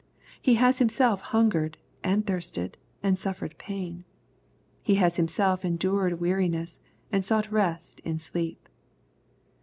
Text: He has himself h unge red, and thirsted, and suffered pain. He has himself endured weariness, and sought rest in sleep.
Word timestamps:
He 0.41 0.55
has 0.55 0.79
himself 0.79 1.19
h 1.25 1.25
unge 1.27 1.53
red, 1.53 1.77
and 2.03 2.25
thirsted, 2.25 2.75
and 3.03 3.19
suffered 3.19 3.59
pain. 3.59 4.03
He 4.81 4.95
has 4.95 5.17
himself 5.17 5.63
endured 5.63 6.19
weariness, 6.19 6.79
and 7.11 7.23
sought 7.23 7.51
rest 7.51 7.99
in 7.99 8.17
sleep. 8.17 8.67